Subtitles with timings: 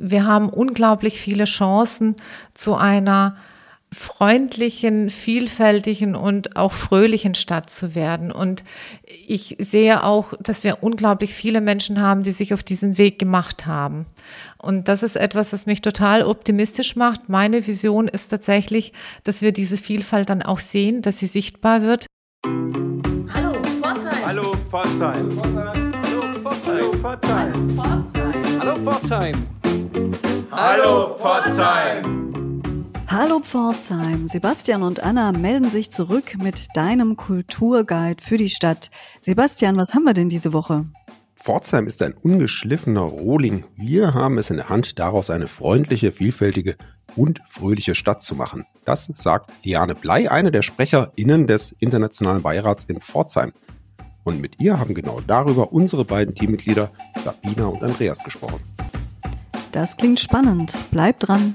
[0.00, 2.16] wir haben unglaublich viele Chancen
[2.54, 3.36] zu einer
[3.92, 8.30] freundlichen, vielfältigen und auch fröhlichen Stadt zu werden.
[8.30, 8.62] Und
[9.26, 13.66] ich sehe auch, dass wir unglaublich viele Menschen haben, die sich auf diesen Weg gemacht
[13.66, 14.06] haben.
[14.58, 17.28] Und das ist etwas, das mich total optimistisch macht.
[17.28, 18.92] Meine Vision ist tatsächlich,
[19.24, 22.06] dass wir diese Vielfalt dann auch sehen, dass sie sichtbar wird.
[23.34, 24.24] Hallo Pforzheim.
[24.24, 25.30] Hallo Pforzheim.
[25.42, 26.84] Hallo Pforzheim.
[26.84, 27.52] Hallo Pforzheim.
[27.64, 28.40] Hallo Pforzheim.
[28.60, 29.46] Hallo Pforzheim,
[34.28, 38.90] Sebastian und Anna melden sich zurück mit deinem Kulturguide für die Stadt.
[39.20, 40.86] Sebastian, was haben wir denn diese Woche?
[41.36, 43.62] Pforzheim ist ein ungeschliffener Rohling.
[43.76, 46.74] Wir haben es in der Hand, daraus eine freundliche, vielfältige
[47.14, 48.66] und fröhliche Stadt zu machen.
[48.84, 53.52] Das sagt Diane Blei, eine der SprecherInnen des Internationalen Beirats in Pforzheim.
[54.24, 56.90] Und mit ihr haben genau darüber unsere beiden Teammitglieder
[57.22, 58.60] Sabina und Andreas gesprochen.
[59.72, 60.74] Das klingt spannend.
[60.90, 61.54] Bleibt dran.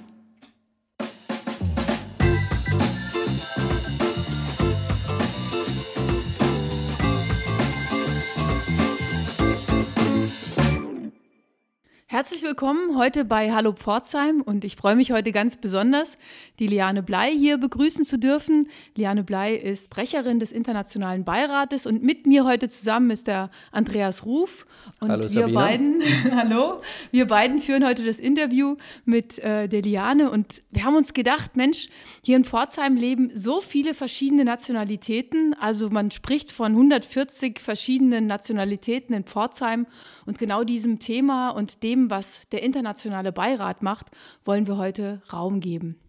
[12.26, 16.18] Herzlich willkommen heute bei Hallo Pforzheim und ich freue mich heute ganz besonders,
[16.58, 18.68] die Liane Blei hier begrüßen zu dürfen.
[18.96, 24.26] Liane Blei ist Sprecherin des Internationalen Beirates und mit mir heute zusammen ist der Andreas
[24.26, 24.66] Ruf
[25.02, 25.60] und hallo, wir Sabina.
[25.60, 26.02] beiden,
[26.36, 26.82] hallo,
[27.12, 31.56] wir beiden führen heute das Interview mit äh, der Liane und wir haben uns gedacht,
[31.56, 31.90] Mensch,
[32.24, 39.14] hier in Pforzheim leben so viele verschiedene Nationalitäten, also man spricht von 140 verschiedenen Nationalitäten
[39.14, 39.86] in Pforzheim
[40.26, 44.08] und genau diesem Thema und dem, was der internationale Beirat macht,
[44.46, 46.00] wollen wir heute Raum geben.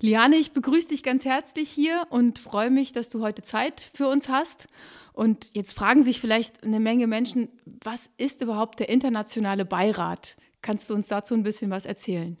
[0.00, 4.08] Liane, ich begrüße dich ganz herzlich hier und freue mich, dass du heute Zeit für
[4.08, 4.68] uns hast.
[5.12, 10.36] Und jetzt fragen sich vielleicht eine Menge Menschen, was ist überhaupt der internationale Beirat?
[10.62, 12.38] Kannst du uns dazu ein bisschen was erzählen?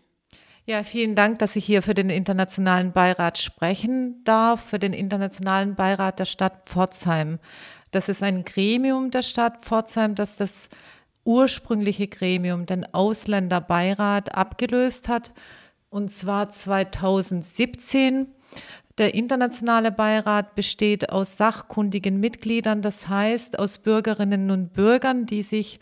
[0.64, 5.74] Ja, vielen Dank, dass ich hier für den Internationalen Beirat sprechen darf, für den Internationalen
[5.74, 7.38] Beirat der Stadt Pforzheim.
[7.90, 10.70] Das ist ein Gremium der Stadt Pforzheim, das das
[11.24, 15.32] ursprüngliche Gremium, den Ausländerbeirat, abgelöst hat,
[15.90, 18.28] und zwar 2017.
[18.98, 25.80] Der internationale Beirat besteht aus sachkundigen Mitgliedern, das heißt aus Bürgerinnen und Bürgern, die sich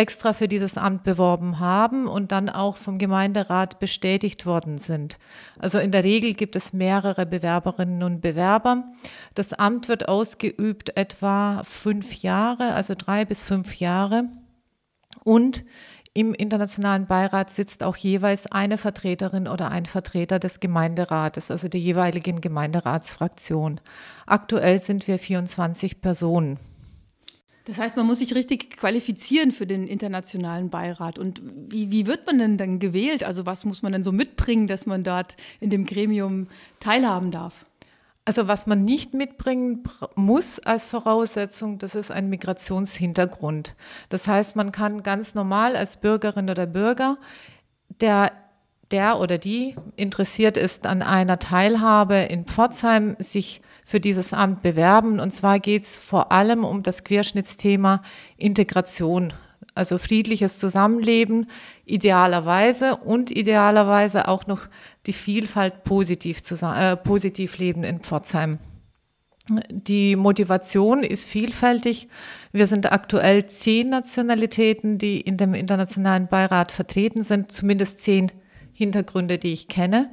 [0.00, 5.18] extra für dieses Amt beworben haben und dann auch vom Gemeinderat bestätigt worden sind.
[5.58, 8.84] Also in der Regel gibt es mehrere Bewerberinnen und Bewerber.
[9.34, 14.24] Das Amt wird ausgeübt etwa fünf Jahre, also drei bis fünf Jahre.
[15.24, 15.64] Und
[16.12, 21.80] im Internationalen Beirat sitzt auch jeweils eine Vertreterin oder ein Vertreter des Gemeinderates, also der
[21.80, 23.80] jeweiligen Gemeinderatsfraktion.
[24.26, 26.58] Aktuell sind wir 24 Personen.
[27.66, 31.20] Das heißt, man muss sich richtig qualifizieren für den internationalen Beirat.
[31.20, 33.22] Und wie, wie wird man denn dann gewählt?
[33.22, 36.48] Also was muss man denn so mitbringen, dass man dort in dem Gremium
[36.80, 37.66] teilhaben darf?
[38.30, 39.82] Also was man nicht mitbringen
[40.14, 43.74] muss als Voraussetzung, das ist ein Migrationshintergrund.
[44.08, 47.18] Das heißt, man kann ganz normal als Bürgerin oder Bürger,
[48.00, 48.30] der
[48.92, 55.18] der oder die interessiert ist an einer Teilhabe in Pforzheim, sich für dieses Amt bewerben.
[55.18, 58.00] Und zwar geht es vor allem um das Querschnittsthema
[58.36, 59.32] Integration,
[59.74, 61.46] also friedliches Zusammenleben,
[61.84, 64.68] idealerweise und idealerweise auch noch
[65.06, 68.58] die Vielfalt positiv, äh, positiv leben in Pforzheim.
[69.70, 72.08] Die Motivation ist vielfältig.
[72.52, 78.30] Wir sind aktuell zehn Nationalitäten, die in dem Internationalen Beirat vertreten sind, zumindest zehn
[78.72, 80.10] Hintergründe, die ich kenne.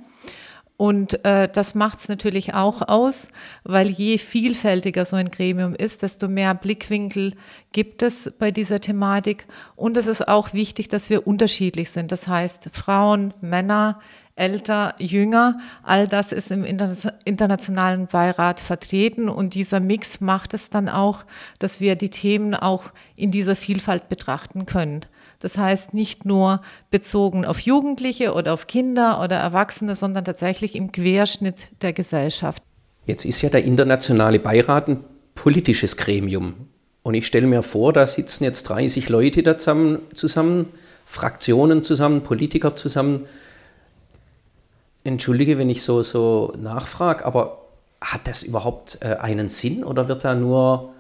[0.77, 3.29] Und äh, das macht es natürlich auch aus,
[3.63, 7.33] weil je vielfältiger so ein Gremium ist, desto mehr Blickwinkel
[7.71, 9.47] gibt es bei dieser Thematik.
[9.75, 12.11] Und es ist auch wichtig, dass wir unterschiedlich sind.
[12.11, 13.99] Das heißt, Frauen, Männer,
[14.35, 19.29] älter, jünger, all das ist im internationalen Beirat vertreten.
[19.29, 21.25] Und dieser Mix macht es dann auch,
[21.57, 22.83] dass wir die Themen auch
[23.15, 25.01] in dieser Vielfalt betrachten können.
[25.39, 30.91] Das heißt nicht nur bezogen auf Jugendliche oder auf Kinder oder Erwachsene, sondern tatsächlich im
[30.91, 32.61] Querschnitt der Gesellschaft.
[33.05, 35.03] Jetzt ist ja der internationale Beirat ein
[35.35, 36.67] politisches Gremium.
[37.03, 40.67] Und ich stelle mir vor, da sitzen jetzt 30 Leute da zusammen, zusammen
[41.05, 43.27] Fraktionen zusammen, Politiker zusammen.
[45.05, 47.59] Entschuldige, wenn ich so, so nachfrage, aber
[48.01, 50.93] hat das überhaupt äh, einen Sinn oder wird da nur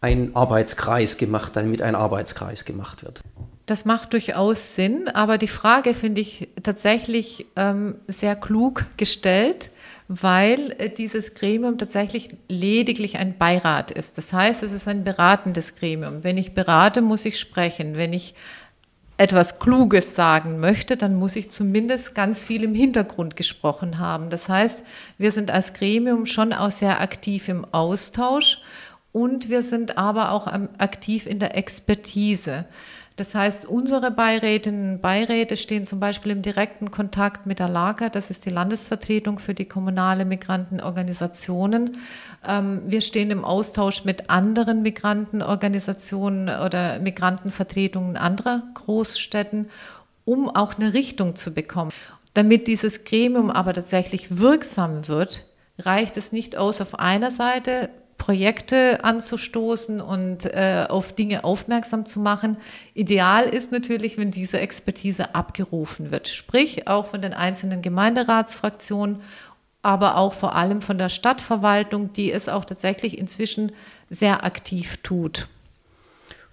[0.00, 3.20] ein Arbeitskreis gemacht, damit ein Arbeitskreis gemacht wird?
[3.66, 9.70] Das macht durchaus Sinn, aber die Frage finde ich tatsächlich ähm, sehr klug gestellt,
[10.08, 14.18] weil äh, dieses Gremium tatsächlich lediglich ein Beirat ist.
[14.18, 16.24] Das heißt, es ist ein beratendes Gremium.
[16.24, 17.96] Wenn ich berate, muss ich sprechen.
[17.96, 18.34] Wenn ich
[19.16, 24.30] etwas Kluges sagen möchte, dann muss ich zumindest ganz viel im Hintergrund gesprochen haben.
[24.30, 24.82] Das heißt,
[25.18, 28.60] wir sind als Gremium schon auch sehr aktiv im Austausch
[29.12, 30.48] und wir sind aber auch
[30.78, 32.64] aktiv in der Expertise.
[33.16, 38.08] Das heißt, unsere Beirätinnen und Beiräte stehen zum Beispiel im direkten Kontakt mit der LAGA,
[38.08, 41.92] das ist die Landesvertretung für die kommunale Migrantenorganisationen.
[42.46, 49.68] Ähm, wir stehen im Austausch mit anderen Migrantenorganisationen oder Migrantenvertretungen anderer Großstädten,
[50.24, 51.90] um auch eine Richtung zu bekommen.
[52.34, 55.44] Damit dieses Gremium aber tatsächlich wirksam wird,
[55.78, 57.90] reicht es nicht aus, auf einer Seite
[58.22, 62.56] Projekte anzustoßen und äh, auf Dinge aufmerksam zu machen.
[62.94, 69.22] Ideal ist natürlich, wenn diese Expertise abgerufen wird, sprich auch von den einzelnen Gemeinderatsfraktionen,
[69.82, 73.72] aber auch vor allem von der Stadtverwaltung, die es auch tatsächlich inzwischen
[74.08, 75.48] sehr aktiv tut.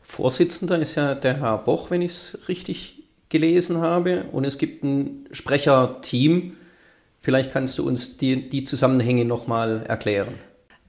[0.01, 4.83] Vorsitzender ist ja der Herr Boch, wenn ich es richtig gelesen habe, und es gibt
[4.83, 6.53] ein Sprecherteam.
[7.21, 10.33] Vielleicht kannst du uns die, die Zusammenhänge nochmal erklären.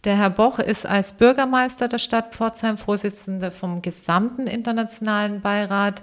[0.05, 6.01] Der Herr Boch ist als Bürgermeister der Stadt Pforzheim Vorsitzender vom gesamten internationalen Beirat.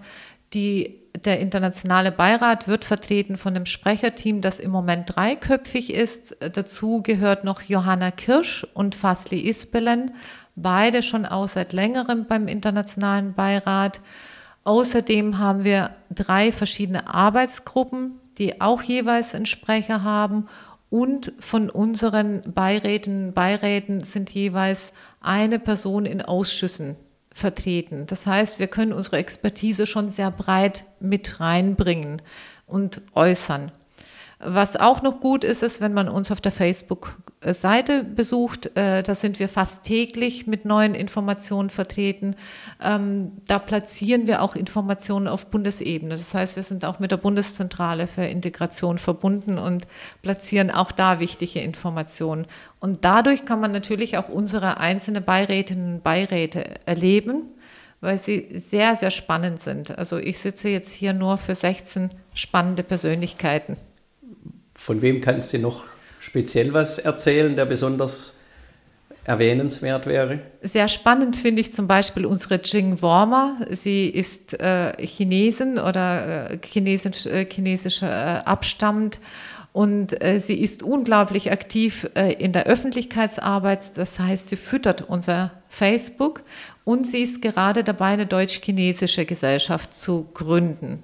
[0.53, 6.38] Die, der internationale Beirat wird vertreten von einem Sprecherteam, das im Moment dreiköpfig ist.
[6.53, 10.11] Dazu gehört noch Johanna Kirsch und Fasli Ispelen,
[10.55, 14.00] beide schon auch seit längerem beim internationalen Beirat.
[14.63, 20.47] Außerdem haben wir drei verschiedene Arbeitsgruppen, die auch jeweils einen Sprecher haben
[20.89, 26.95] und von unseren Beiräten, Beiräten sind jeweils eine Person in Ausschüssen
[27.34, 28.06] vertreten.
[28.07, 32.22] Das heißt, wir können unsere Expertise schon sehr breit mit reinbringen
[32.66, 33.72] und äußern.
[34.39, 36.51] Was auch noch gut ist, ist, wenn man uns auf der
[37.42, 38.78] Facebook-Seite besucht.
[38.78, 42.36] Äh, da sind wir fast täglich mit neuen Informationen vertreten.
[42.81, 46.18] Ähm, da platzieren wir auch Informationen auf Bundesebene.
[46.18, 49.88] Das heißt, wir sind auch mit der Bundeszentrale für Integration verbunden und
[50.22, 52.45] platzieren auch da wichtige Informationen.
[52.80, 57.51] Und dadurch kann man natürlich auch unsere einzelnen Beirätinnen und Beiräte erleben
[58.00, 59.98] weil sie sehr, sehr spannend sind.
[59.98, 63.75] Also ich sitze jetzt hier nur für 16 spannende Persönlichkeiten.
[64.75, 65.88] Von wem kannst du noch
[66.19, 68.37] speziell was erzählen, der besonders
[69.27, 70.39] erwähnenswert wäre?
[70.61, 73.57] Sehr spannend finde ich zum Beispiel unsere Jing Wormer.
[73.81, 79.19] Sie ist äh, Chinesin oder äh, chinesisch, äh, chinesischer äh, Abstammend
[79.73, 83.95] und äh, sie ist unglaublich aktiv äh, in der Öffentlichkeitsarbeit.
[83.95, 86.41] Das heißt, sie füttert unser Facebook
[86.83, 91.03] und sie ist gerade dabei, eine deutsch-chinesische Gesellschaft zu gründen.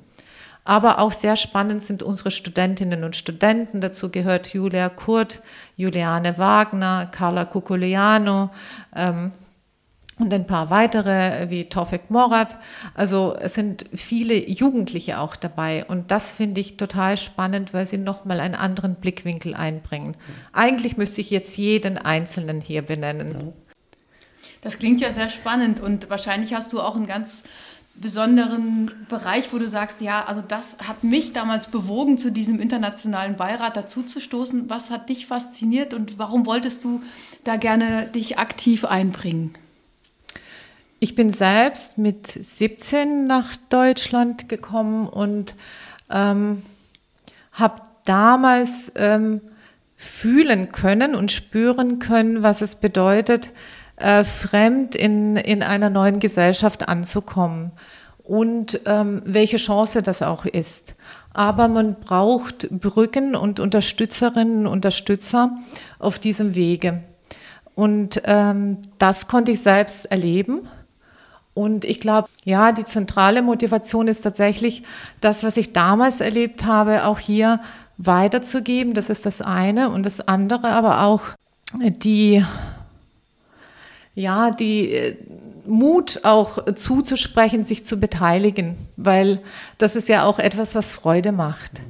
[0.65, 3.81] Aber auch sehr spannend sind unsere Studentinnen und Studenten.
[3.81, 5.41] Dazu gehört Julia Kurt,
[5.75, 8.49] Juliane Wagner, Carla Cuculiano
[8.95, 9.33] ähm,
[10.19, 12.55] und ein paar weitere wie Tofik Morat.
[12.93, 15.83] Also es sind viele Jugendliche auch dabei.
[15.85, 20.15] Und das finde ich total spannend, weil sie nochmal einen anderen Blickwinkel einbringen.
[20.53, 23.53] Eigentlich müsste ich jetzt jeden Einzelnen hier benennen.
[24.61, 27.43] Das klingt ja sehr spannend und wahrscheinlich hast du auch ein ganz
[27.95, 33.37] besonderen Bereich, wo du sagst, ja, also das hat mich damals bewogen, zu diesem internationalen
[33.37, 34.69] Beirat dazuzustoßen.
[34.69, 37.01] Was hat dich fasziniert und warum wolltest du
[37.43, 39.53] da gerne dich aktiv einbringen?
[40.99, 45.55] Ich bin selbst mit 17 nach Deutschland gekommen und
[46.09, 46.61] ähm,
[47.51, 49.41] habe damals ähm,
[49.97, 53.51] fühlen können und spüren können, was es bedeutet,
[54.03, 57.71] äh, fremd in, in einer neuen Gesellschaft anzukommen
[58.23, 60.95] und ähm, welche Chance das auch ist.
[61.33, 65.57] Aber man braucht Brücken und Unterstützerinnen und Unterstützer
[65.99, 67.01] auf diesem Wege.
[67.75, 70.67] Und ähm, das konnte ich selbst erleben.
[71.53, 74.83] Und ich glaube, ja, die zentrale Motivation ist tatsächlich
[75.21, 77.61] das, was ich damals erlebt habe, auch hier
[77.97, 78.93] weiterzugeben.
[78.93, 79.89] Das ist das eine.
[79.89, 81.21] Und das andere aber auch
[81.73, 82.43] die
[84.15, 85.15] ja, die äh,
[85.65, 89.39] Mut auch zuzusprechen, sich zu beteiligen, weil
[89.77, 91.81] das ist ja auch etwas, was Freude macht.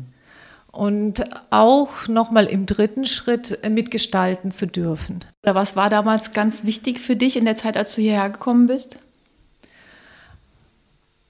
[0.72, 5.24] Und auch nochmal im dritten Schritt mitgestalten zu dürfen.
[5.44, 8.66] Oder was war damals ganz wichtig für dich in der Zeit, als du hierher gekommen
[8.66, 8.98] bist?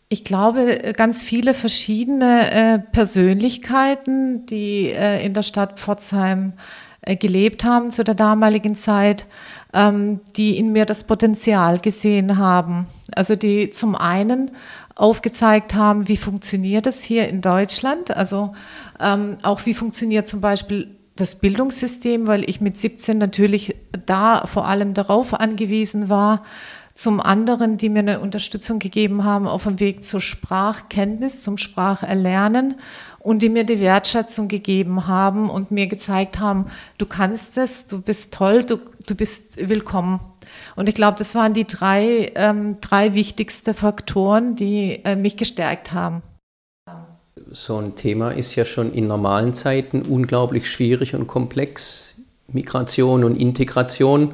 [0.08, 7.64] Ich glaube, ganz viele verschiedene äh, Persönlichkeiten, die äh, in der Stadt Pforzheim äh, gelebt
[7.64, 9.26] haben zu der damaligen Zeit,
[9.74, 12.88] ähm, die in mir das Potenzial gesehen haben.
[13.16, 14.52] Also die zum einen
[14.96, 18.54] aufgezeigt haben, wie funktioniert es hier in Deutschland, also
[19.00, 24.68] ähm, auch wie funktioniert zum Beispiel das Bildungssystem, weil ich mit 17 natürlich da vor
[24.68, 26.44] allem darauf angewiesen war,
[26.96, 32.76] Zum anderen, die mir eine Unterstützung gegeben haben auf dem Weg zur Sprachkenntnis, zum Spracherlernen
[33.24, 38.02] und die mir die Wertschätzung gegeben haben und mir gezeigt haben, du kannst es, du
[38.02, 38.78] bist toll, du,
[39.08, 40.20] du bist willkommen.
[40.76, 45.94] Und ich glaube, das waren die drei, ähm, drei wichtigsten Faktoren, die äh, mich gestärkt
[45.94, 46.22] haben.
[47.52, 52.16] So ein Thema ist ja schon in normalen Zeiten unglaublich schwierig und komplex.
[52.52, 54.34] Migration und Integration.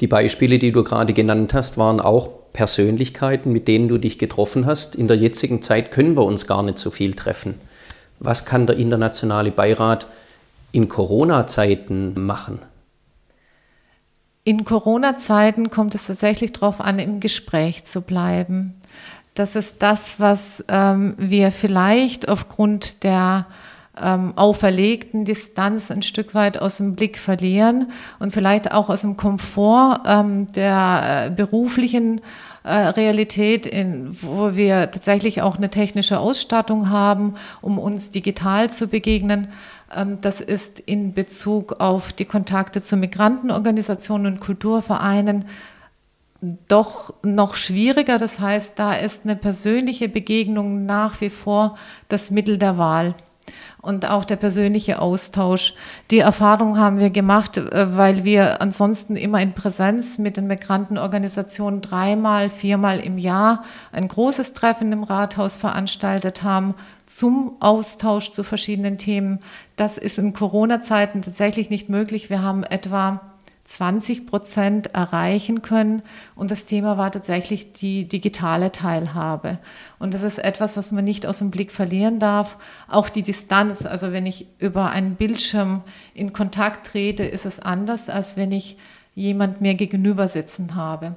[0.00, 4.64] Die Beispiele, die du gerade genannt hast, waren auch Persönlichkeiten, mit denen du dich getroffen
[4.64, 4.96] hast.
[4.96, 7.54] In der jetzigen Zeit können wir uns gar nicht so viel treffen.
[8.20, 10.06] Was kann der internationale Beirat
[10.72, 12.60] in Corona-Zeiten machen?
[14.44, 18.74] In Corona-Zeiten kommt es tatsächlich darauf an, im Gespräch zu bleiben.
[19.34, 23.46] Das ist das, was ähm, wir vielleicht aufgrund der
[24.02, 29.16] ähm, auferlegten Distanz ein Stück weit aus dem Blick verlieren und vielleicht auch aus dem
[29.16, 32.20] Komfort ähm, der äh, beruflichen
[32.64, 38.88] äh, Realität, in, wo wir tatsächlich auch eine technische Ausstattung haben, um uns digital zu
[38.88, 39.48] begegnen.
[39.94, 45.44] Ähm, das ist in Bezug auf die Kontakte zu Migrantenorganisationen und Kulturvereinen
[46.68, 48.18] doch noch schwieriger.
[48.18, 51.76] Das heißt, da ist eine persönliche Begegnung nach wie vor
[52.08, 53.14] das Mittel der Wahl
[53.80, 55.74] und auch der persönliche Austausch.
[56.10, 61.80] Die Erfahrung haben wir gemacht, äh, weil wir ansonsten immer in Präsenz mit den Migrantenorganisationen
[61.80, 66.74] dreimal, viermal im Jahr ein großes Treffen im Rathaus veranstaltet haben
[67.06, 69.40] zum Austausch zu verschiedenen Themen.
[69.76, 72.28] Das ist in Corona-Zeiten tatsächlich nicht möglich.
[72.28, 73.20] Wir haben etwa
[73.68, 76.02] 20 Prozent erreichen können.
[76.34, 79.58] Und das Thema war tatsächlich die digitale Teilhabe.
[79.98, 82.56] Und das ist etwas, was man nicht aus dem Blick verlieren darf.
[82.88, 85.82] Auch die Distanz, also wenn ich über einen Bildschirm
[86.14, 88.78] in Kontakt trete, ist es anders, als wenn ich
[89.14, 91.16] jemand mir gegenüber sitzen habe.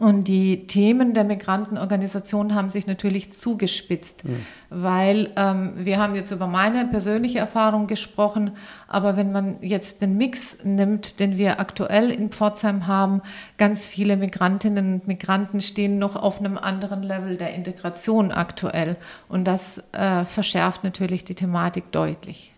[0.00, 4.46] Und die Themen der Migrantenorganisation haben sich natürlich zugespitzt, mhm.
[4.70, 8.52] weil ähm, wir haben jetzt über meine persönliche Erfahrung gesprochen,
[8.88, 13.22] aber wenn man jetzt den Mix nimmt, den wir aktuell in Pforzheim haben,
[13.58, 18.96] ganz viele Migrantinnen und Migranten stehen noch auf einem anderen Level der Integration aktuell.
[19.28, 22.52] Und das äh, verschärft natürlich die Thematik deutlich.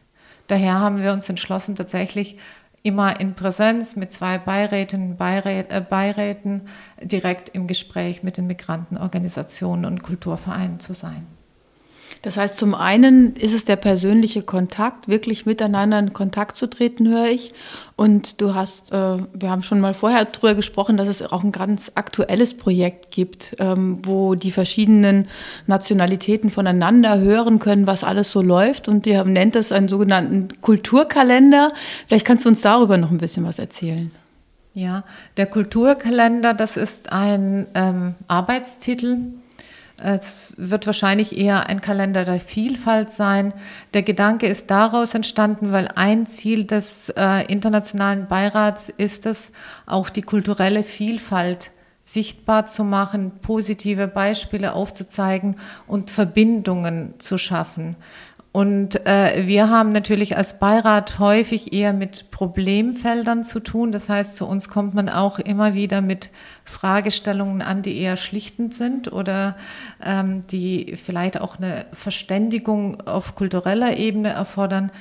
[0.47, 2.37] Daher haben wir uns entschlossen, tatsächlich
[2.85, 6.69] immer in Präsenz mit zwei Beiräten, Beirät, äh, Beiräten
[7.03, 11.27] direkt im Gespräch mit den Migrantenorganisationen und Kulturvereinen zu sein.
[12.23, 17.09] Das heißt, zum einen ist es der persönliche Kontakt, wirklich miteinander in Kontakt zu treten,
[17.09, 17.53] höre ich.
[17.97, 21.53] Und du hast, äh, wir haben schon mal vorher darüber gesprochen, dass es auch ein
[21.53, 25.29] ganz aktuelles Projekt gibt, ähm, wo die verschiedenen
[25.67, 28.89] Nationalitäten voneinander hören können, was alles so läuft.
[28.89, 31.73] Und ihr nennt es einen sogenannten Kulturkalender.
[32.07, 34.11] Vielleicht kannst du uns darüber noch ein bisschen was erzählen.
[34.75, 35.05] Ja,
[35.37, 39.19] der Kulturkalender, das ist ein ähm, Arbeitstitel,
[40.05, 43.55] es wird wahrscheinlich eher ein Kalender der Vielfalt sein.
[43.95, 49.51] Der Gedanke ist daraus entstanden, weil ein Ziel des äh, internationalen Beirats ist es,
[49.87, 51.71] auch die kulturelle Vielfalt
[52.05, 55.57] sichtbar zu machen, positive Beispiele aufzuzeigen
[55.87, 57.97] und Verbindungen zu schaffen.
[58.55, 63.91] Und äh, wir haben natürlich als Beirat häufig eher mit Problemfeldern zu tun.
[63.91, 66.31] Das heißt, zu uns kommt man auch immer wieder mit
[66.65, 69.57] Fragestellungen an, die eher schlichtend sind oder
[70.01, 74.93] ähm, die vielleicht auch eine Verständigung auf kultureller Ebene erfordern.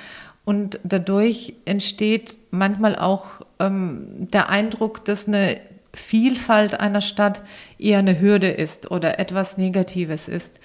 [0.45, 3.25] Und dadurch entsteht manchmal auch
[3.59, 5.57] ähm, der Eindruck, dass eine
[5.93, 7.43] Vielfalt einer Stadt
[7.77, 10.59] eher eine Hürde ist oder etwas Negatives ist.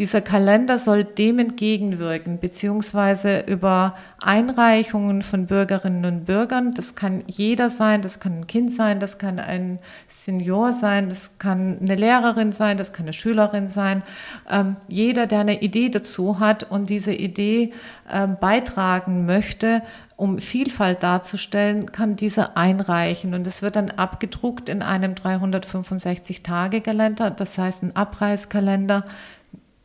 [0.00, 6.72] Dieser Kalender soll dem entgegenwirken, beziehungsweise über Einreichungen von Bürgerinnen und Bürgern.
[6.72, 9.78] Das kann jeder sein, das kann ein Kind sein, das kann ein
[10.08, 14.02] Senior sein, das kann eine Lehrerin sein, das kann eine Schülerin sein.
[14.50, 17.74] Ähm, jeder, der eine Idee dazu hat und diese Idee
[18.10, 19.82] äh, beitragen möchte,
[20.16, 23.34] um Vielfalt darzustellen, kann diese einreichen.
[23.34, 29.04] Und es wird dann abgedruckt in einem 365-Tage-Kalender, das heißt ein Abreißkalender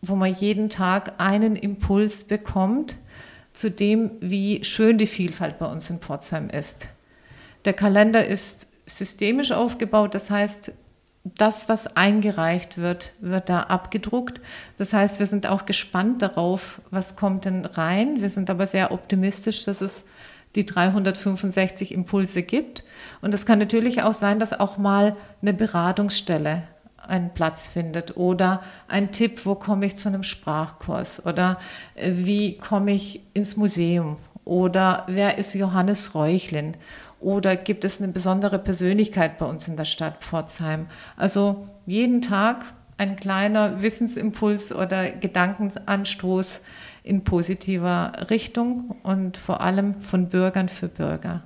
[0.07, 2.99] wo man jeden Tag einen Impuls bekommt
[3.53, 6.89] zu dem, wie schön die Vielfalt bei uns in Pforzheim ist.
[7.63, 10.71] Der Kalender ist systemisch aufgebaut, das heißt,
[11.23, 14.41] das, was eingereicht wird, wird da abgedruckt.
[14.77, 18.21] Das heißt, wir sind auch gespannt darauf, was kommt denn rein.
[18.21, 20.05] Wir sind aber sehr optimistisch, dass es
[20.55, 22.83] die 365 Impulse gibt.
[23.21, 26.63] Und es kann natürlich auch sein, dass auch mal eine Beratungsstelle
[27.07, 31.59] einen Platz findet oder ein Tipp, wo komme ich zu einem Sprachkurs oder
[31.95, 36.77] äh, wie komme ich ins Museum oder wer ist Johannes Reuchlin
[37.19, 40.87] oder gibt es eine besondere Persönlichkeit bei uns in der Stadt Pforzheim?
[41.17, 42.65] Also jeden Tag
[42.97, 46.61] ein kleiner Wissensimpuls oder Gedankenanstoß
[47.03, 51.43] in positiver Richtung und vor allem von Bürgern für Bürger.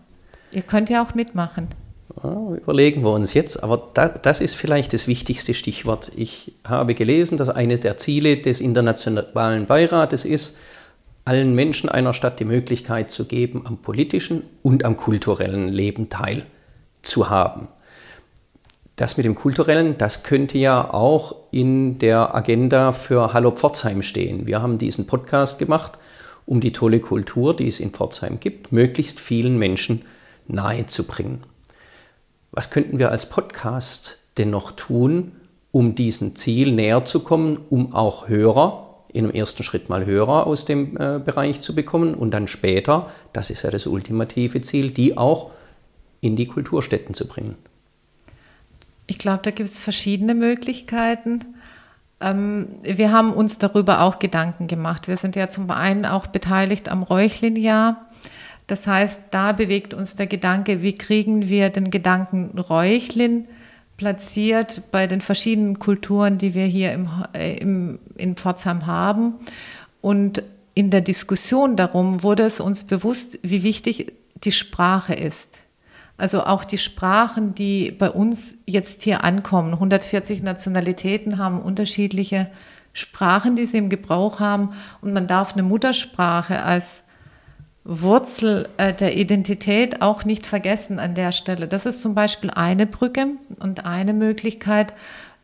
[0.52, 1.68] Ihr könnt ja auch mitmachen.
[2.16, 6.12] Überlegen wir uns jetzt, aber da, das ist vielleicht das wichtigste Stichwort.
[6.16, 10.58] Ich habe gelesen, dass eines der Ziele des Internationalen Beirates ist,
[11.24, 17.68] allen Menschen einer Stadt die Möglichkeit zu geben, am politischen und am kulturellen Leben teilzuhaben.
[18.96, 24.46] Das mit dem kulturellen, das könnte ja auch in der Agenda für Hallo Pforzheim stehen.
[24.48, 26.00] Wir haben diesen Podcast gemacht,
[26.46, 30.02] um die tolle Kultur, die es in Pforzheim gibt, möglichst vielen Menschen
[30.48, 31.44] nahezubringen.
[32.52, 35.34] Was könnten wir als Podcast denn noch tun,
[35.72, 40.46] um diesem Ziel näher zu kommen, um auch Hörer, in einem ersten Schritt mal Hörer
[40.46, 44.92] aus dem äh, Bereich zu bekommen und dann später, das ist ja das ultimative Ziel,
[44.92, 45.52] die auch
[46.22, 47.56] in die Kulturstätten zu bringen?
[49.08, 51.56] Ich glaube, da gibt es verschiedene Möglichkeiten.
[52.22, 55.08] Ähm, wir haben uns darüber auch Gedanken gemacht.
[55.08, 58.09] Wir sind ja zum einen auch beteiligt am Räuchlin-Jahr.
[58.70, 63.48] Das heißt, da bewegt uns der Gedanke, wie kriegen wir den Gedanken Räuchlin
[63.98, 69.34] platziert bei den verschiedenen Kulturen, die wir hier im, äh, im, in Pforzheim haben.
[70.02, 70.44] Und
[70.76, 75.50] in der Diskussion darum wurde es uns bewusst, wie wichtig die Sprache ist.
[76.16, 79.74] Also auch die Sprachen, die bei uns jetzt hier ankommen.
[79.74, 82.52] 140 Nationalitäten haben unterschiedliche
[82.94, 84.74] Sprachen, die sie im Gebrauch haben.
[85.02, 87.02] Und man darf eine Muttersprache als
[87.92, 91.68] Wurzel äh, der Identität auch nicht vergessen an der Stelle.
[91.68, 93.26] Das ist zum Beispiel eine Brücke
[93.60, 94.94] und eine Möglichkeit,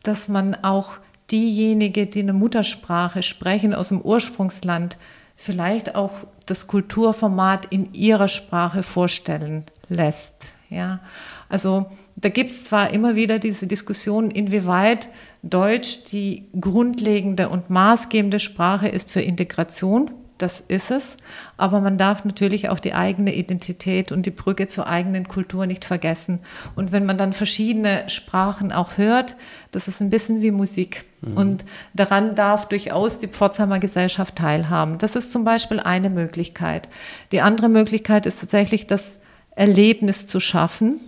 [0.04, 0.92] dass man auch
[1.32, 4.96] diejenigen, die eine Muttersprache sprechen aus dem Ursprungsland,
[5.34, 6.12] vielleicht auch
[6.46, 10.34] das Kulturformat in ihrer Sprache vorstellen lässt.
[10.70, 11.00] Ja,
[11.48, 15.08] also da gibt es zwar immer wieder diese Diskussion, inwieweit
[15.42, 20.12] Deutsch die grundlegende und maßgebende Sprache ist für Integration.
[20.38, 21.16] Das ist es.
[21.56, 25.84] Aber man darf natürlich auch die eigene Identität und die Brücke zur eigenen Kultur nicht
[25.84, 26.40] vergessen.
[26.74, 29.36] Und wenn man dann verschiedene Sprachen auch hört,
[29.72, 31.04] das ist ein bisschen wie Musik.
[31.22, 31.36] Mhm.
[31.36, 34.98] Und daran darf durchaus die Pforzheimer Gesellschaft teilhaben.
[34.98, 36.88] Das ist zum Beispiel eine Möglichkeit.
[37.32, 39.18] Die andere Möglichkeit ist tatsächlich das
[39.54, 41.00] Erlebnis zu schaffen.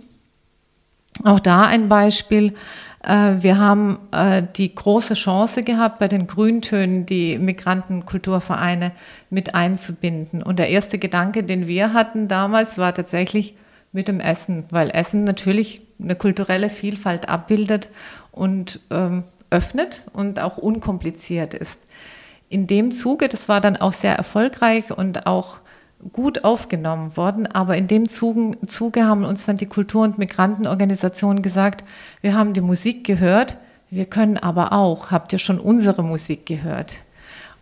[1.23, 2.55] Auch da ein Beispiel.
[3.03, 8.91] Äh, wir haben äh, die große Chance gehabt, bei den Grüntönen die Migrantenkulturvereine
[9.29, 10.43] mit einzubinden.
[10.43, 13.55] Und der erste Gedanke, den wir hatten damals, war tatsächlich
[13.91, 17.89] mit dem Essen, weil Essen natürlich eine kulturelle Vielfalt abbildet
[18.31, 21.79] und ähm, öffnet und auch unkompliziert ist.
[22.49, 25.57] In dem Zuge, das war dann auch sehr erfolgreich und auch
[26.13, 31.41] gut aufgenommen worden, aber in dem Zuge, Zuge haben uns dann die Kultur- und Migrantenorganisationen
[31.41, 31.83] gesagt,
[32.21, 33.57] wir haben die Musik gehört,
[33.89, 36.97] wir können aber auch, habt ihr schon unsere Musik gehört?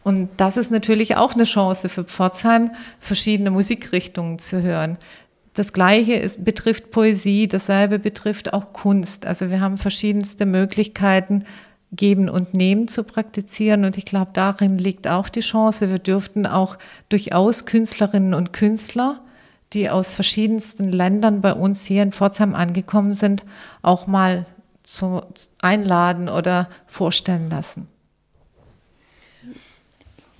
[0.03, 4.97] Und das ist natürlich auch eine Chance für Pforzheim, verschiedene Musikrichtungen zu hören.
[5.53, 9.25] Das Gleiche ist, betrifft Poesie, dasselbe betrifft auch Kunst.
[9.25, 11.45] Also wir haben verschiedenste Möglichkeiten,
[11.91, 13.85] Geben und Nehmen zu praktizieren.
[13.85, 15.89] Und ich glaube, darin liegt auch die Chance.
[15.89, 16.77] Wir dürften auch
[17.09, 19.21] durchaus Künstlerinnen und Künstler,
[19.73, 23.43] die aus verschiedensten Ländern bei uns hier in Pforzheim angekommen sind,
[23.81, 24.45] auch mal
[24.83, 25.21] zu
[25.61, 27.87] einladen oder vorstellen lassen.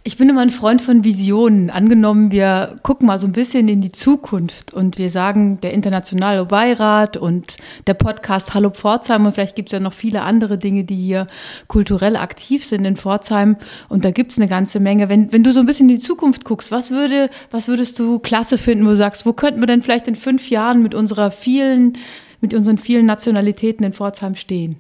[0.08, 1.70] Ich bin immer ein Freund von Visionen.
[1.70, 6.46] Angenommen, wir gucken mal so ein bisschen in die Zukunft und wir sagen, der Internationale
[6.46, 10.86] Beirat und der Podcast Hallo Pforzheim und vielleicht gibt es ja noch viele andere Dinge,
[10.86, 11.28] die hier
[11.67, 13.58] kulturell aktiv sind in Pforzheim
[13.89, 15.10] und da gibt es eine ganze Menge.
[15.10, 18.20] Wenn, wenn du so ein bisschen in die Zukunft guckst, was, würde, was würdest du
[18.20, 21.32] klasse finden, wo du sagst, wo könnten wir denn vielleicht in fünf Jahren mit unserer
[21.32, 21.98] vielen,
[22.39, 24.78] mit unseren vielen Nationalitäten in Pforzheim stehen?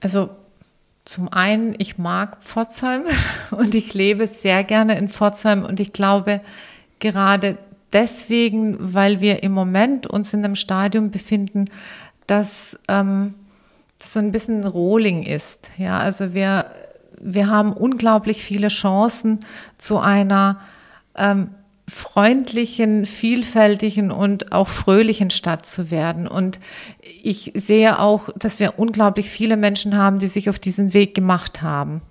[0.00, 0.30] Also
[1.08, 3.04] zum einen, ich mag Pforzheim
[3.50, 6.42] und ich lebe sehr gerne in Pforzheim und ich glaube
[6.98, 7.56] gerade
[7.94, 11.70] deswegen, weil wir im Moment uns in einem Stadium befinden,
[12.26, 13.34] dass ähm,
[13.98, 15.70] das so ein bisschen Rolling ist.
[15.78, 16.66] Ja, also wir,
[17.18, 19.40] wir haben unglaublich viele Chancen
[19.78, 20.60] zu einer
[21.16, 21.54] ähm,
[21.88, 26.28] freundlichen, vielfältigen und auch fröhlichen Stadt zu werden.
[26.28, 26.60] Und
[27.22, 31.62] ich sehe auch, dass wir unglaublich viele Menschen haben, die sich auf diesen Weg gemacht
[31.62, 32.02] haben.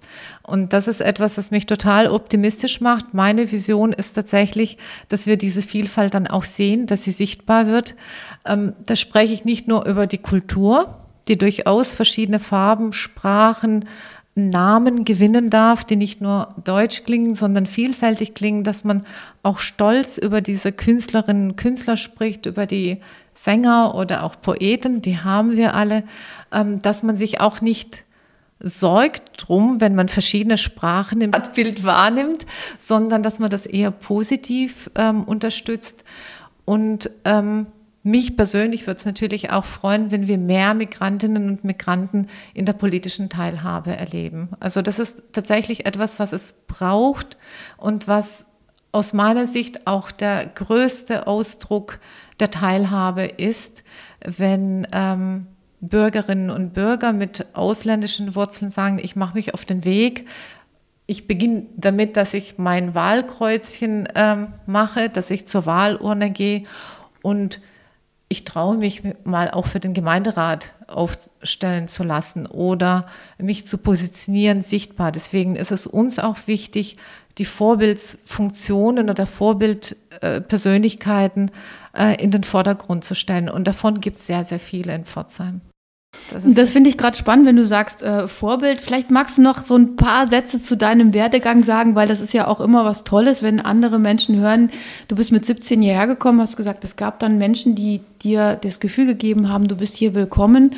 [0.41, 3.13] Und das ist etwas, das mich total optimistisch macht.
[3.13, 4.77] Meine Vision ist tatsächlich,
[5.09, 7.95] dass wir diese Vielfalt dann auch sehen, dass sie sichtbar wird.
[8.45, 10.87] Ähm, da spreche ich nicht nur über die Kultur,
[11.27, 13.85] die durchaus verschiedene Farben, Sprachen,
[14.37, 19.05] Namen gewinnen darf, die nicht nur deutsch klingen, sondern vielfältig klingen, dass man
[19.43, 22.97] auch stolz über diese Künstlerinnen und Künstler spricht, über die
[23.33, 26.03] Sänger oder auch Poeten, die haben wir alle,
[26.51, 28.03] ähm, dass man sich auch nicht
[28.59, 32.45] sorgt drum, wenn man verschiedene Sprachen im Bild wahrnimmt,
[32.79, 36.03] sondern dass man das eher positiv ähm, unterstützt.
[36.65, 37.67] Und ähm,
[38.07, 42.73] mich persönlich würde es natürlich auch freuen, wenn wir mehr Migrantinnen und Migranten in der
[42.73, 44.49] politischen Teilhabe erleben.
[44.59, 47.37] Also das ist tatsächlich etwas, was es braucht
[47.77, 48.45] und was
[48.93, 51.99] aus meiner Sicht auch der größte Ausdruck
[52.39, 53.83] der Teilhabe ist,
[54.25, 55.47] wenn ähm,
[55.81, 60.27] Bürgerinnen und Bürger mit ausländischen Wurzeln sagen, ich mache mich auf den Weg.
[61.05, 66.63] Ich beginne damit, dass ich mein Wahlkreuzchen ähm, mache, dass ich zur Wahlurne gehe
[67.21, 67.61] und
[68.29, 73.05] ich traue mich mal auch für den Gemeinderat aufstellen zu lassen oder
[73.37, 75.13] mich zu positionieren sichtbar.
[75.13, 76.97] Deswegen ist es uns auch wichtig,
[77.37, 81.51] die Vorbildsfunktionen oder Vorbildpersönlichkeiten
[81.95, 83.49] äh, in den Vordergrund zu stellen.
[83.49, 85.61] Und davon gibt es sehr, sehr viele in Pforzheim.
[86.31, 88.81] Das, das finde ich gerade spannend, wenn du sagst äh, Vorbild.
[88.81, 92.33] Vielleicht magst du noch so ein paar Sätze zu deinem Werdegang sagen, weil das ist
[92.33, 94.71] ja auch immer was Tolles, wenn andere Menschen hören,
[95.07, 98.79] du bist mit 17 hierher gekommen, hast gesagt, es gab dann Menschen, die dir das
[98.79, 100.75] Gefühl gegeben haben, du bist hier willkommen.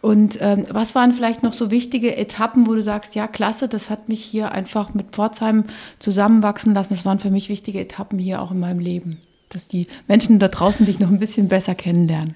[0.00, 3.88] Und ähm, was waren vielleicht noch so wichtige Etappen, wo du sagst, ja, klasse, das
[3.88, 5.64] hat mich hier einfach mit Pforzheim
[6.00, 6.94] zusammenwachsen lassen.
[6.94, 10.48] Das waren für mich wichtige Etappen hier auch in meinem Leben, dass die Menschen da
[10.48, 12.34] draußen dich noch ein bisschen besser kennenlernen.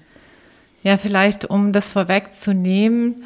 [0.87, 3.25] Ja, vielleicht um das vorwegzunehmen,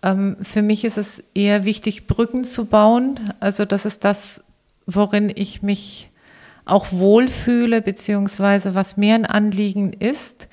[0.00, 3.18] ähm, für mich ist es eher wichtig, Brücken zu bauen.
[3.40, 4.44] Also das ist das,
[4.86, 6.08] worin ich mich
[6.66, 10.46] auch wohlfühle, beziehungsweise was mir ein Anliegen ist.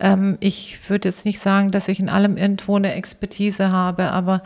[0.00, 4.42] Ähm, ich würde jetzt nicht sagen, dass ich in allem irgendwo eine Expertise habe, aber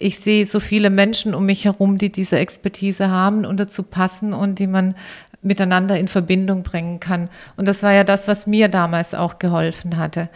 [0.00, 4.32] ich sehe so viele Menschen um mich herum, die diese Expertise haben und dazu passen
[4.32, 4.96] und die man
[5.42, 7.28] miteinander in Verbindung bringen kann.
[7.56, 10.28] Und das war ja das, was mir damals auch geholfen hatte.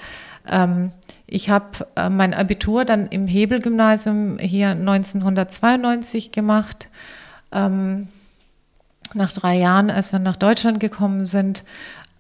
[0.49, 0.93] Ähm,
[1.27, 6.89] ich habe äh, mein Abitur dann im Hebel-Gymnasium hier 1992 gemacht.
[7.53, 8.09] Ähm,
[9.15, 11.65] nach drei Jahren, als wir nach Deutschland gekommen sind,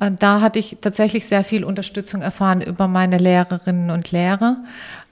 [0.00, 4.58] äh, da hatte ich tatsächlich sehr viel Unterstützung erfahren über meine Lehrerinnen und Lehrer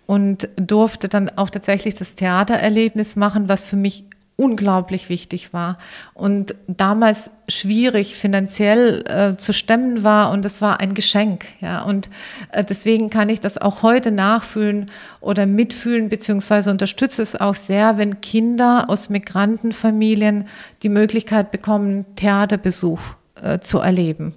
[0.07, 4.05] und durfte dann auch tatsächlich das Theatererlebnis machen, was für mich
[4.37, 5.79] unglaublich wichtig war
[6.12, 11.83] und damals schwierig finanziell äh, zu stemmen war und es war ein Geschenk ja.
[11.83, 12.11] Und
[12.53, 17.96] äh, deswegen kann ich das auch heute nachfühlen oder mitfühlen beziehungsweise unterstütze es auch sehr
[17.96, 20.46] wenn Kinder aus Migrantenfamilien
[20.83, 23.01] die Möglichkeit bekommen Theaterbesuch
[23.42, 24.35] äh, zu erleben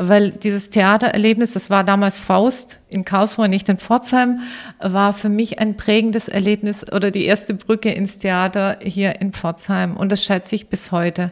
[0.00, 4.40] weil dieses Theatererlebnis, das war damals Faust in Karlsruhe, nicht in Pforzheim,
[4.80, 9.96] war für mich ein prägendes Erlebnis oder die erste Brücke ins Theater hier in Pforzheim
[9.96, 11.30] und das schätze ich bis heute.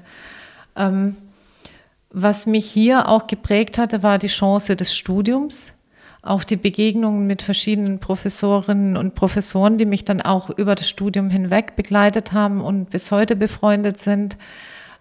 [0.74, 1.16] Ähm,
[2.10, 5.72] was mich hier auch geprägt hatte, war die Chance des Studiums,
[6.22, 11.30] auch die Begegnungen mit verschiedenen Professorinnen und Professoren, die mich dann auch über das Studium
[11.30, 14.38] hinweg begleitet haben und bis heute befreundet sind.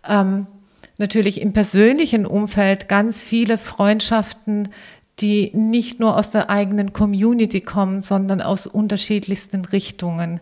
[0.07, 0.45] Ähm,
[0.97, 4.69] natürlich im persönlichen Umfeld ganz viele Freundschaften,
[5.19, 10.41] die nicht nur aus der eigenen Community kommen, sondern aus unterschiedlichsten Richtungen,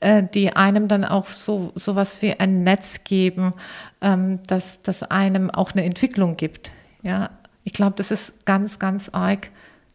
[0.00, 3.52] äh, die einem dann auch so sowas wie ein Netz geben,
[4.00, 6.70] ähm, dass das einem auch eine Entwicklung gibt.
[7.02, 7.30] Ja,
[7.64, 9.50] ich glaube, das ist ganz, ganz arg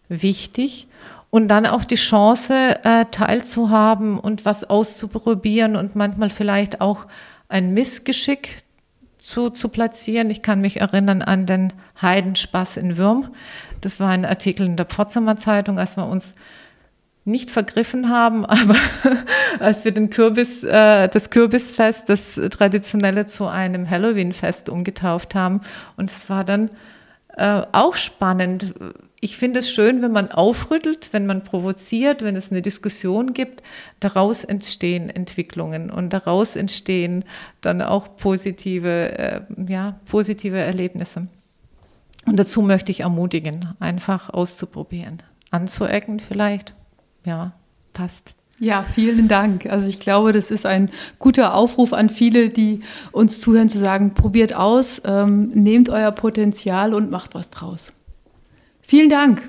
[0.10, 0.88] wichtig.
[1.30, 7.06] Und dann auch die Chance, äh, teilzuhaben und was auszuprobieren und manchmal vielleicht auch
[7.50, 8.63] ein Missgeschick
[9.28, 10.30] zu, zu platzieren.
[10.30, 13.34] Ich kann mich erinnern an den Heidenspaß in Würm.
[13.82, 16.34] Das war ein Artikel in der Pforzheimer Zeitung, als wir uns
[17.26, 18.78] nicht vergriffen haben, aber
[19.60, 25.60] als wir den Kürbis, äh, das Kürbisfest, das traditionelle zu einem Halloween-Fest umgetauft haben.
[25.98, 26.70] Und es war dann
[27.36, 28.76] äh, auch spannend,
[29.20, 33.64] ich finde es schön, wenn man aufrüttelt, wenn man provoziert, wenn es eine Diskussion gibt.
[34.00, 37.26] Daraus entstehen Entwicklungen und daraus entstehen
[37.62, 41.28] dann auch positive, äh, ja, positive Erlebnisse.
[42.28, 45.24] Und dazu möchte ich ermutigen, einfach auszuprobieren.
[45.50, 46.76] Anzuecken vielleicht.
[47.26, 47.54] Ja,
[47.94, 48.34] passt.
[48.60, 49.66] Ja, vielen Dank.
[49.68, 54.14] Also ich glaube, das ist ein guter Aufruf an viele, die uns zuhören, zu sagen,
[54.14, 57.94] probiert aus, ähm, nehmt euer Potenzial und macht was draus.
[58.89, 59.41] Vielen Dank.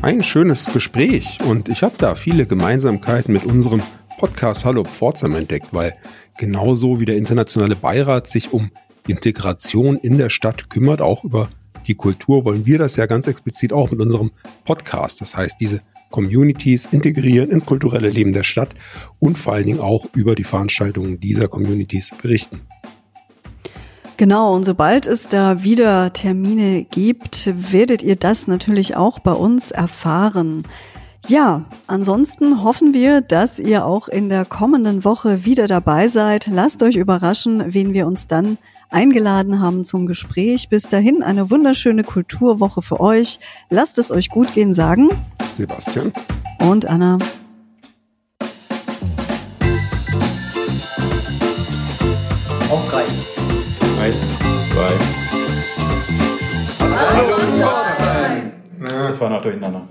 [0.00, 3.82] Ein schönes Gespräch und ich habe da viele Gemeinsamkeiten mit unserem
[4.18, 5.92] Podcast Hallo Pforzheim entdeckt, weil
[6.38, 8.70] genauso wie der internationale Beirat sich um
[9.08, 11.48] Integration in der Stadt kümmert, auch über
[11.88, 14.30] die Kultur wollen wir das ja ganz explizit auch mit unserem
[14.64, 15.20] Podcast.
[15.20, 18.70] Das heißt, diese Communities integrieren ins kulturelle Leben der Stadt
[19.20, 22.60] und vor allen Dingen auch über die Veranstaltungen dieser Communities berichten.
[24.16, 29.70] Genau, und sobald es da wieder Termine gibt, werdet ihr das natürlich auch bei uns
[29.70, 30.62] erfahren.
[31.28, 36.46] Ja, ansonsten hoffen wir, dass ihr auch in der kommenden Woche wieder dabei seid.
[36.46, 38.58] Lasst euch überraschen, wen wir uns dann
[38.90, 40.68] eingeladen haben zum Gespräch.
[40.68, 43.38] Bis dahin eine wunderschöne Kulturwoche für euch.
[43.70, 45.08] Lasst es euch gut gehen, sagen
[45.52, 46.12] Sebastian
[46.60, 47.18] und Anna.
[52.70, 53.04] Auch drei.
[54.02, 54.16] Eins,
[54.72, 54.92] zwei.
[56.80, 58.52] Hallo Pforzheim!
[58.80, 59.88] Das war noch durcheinander.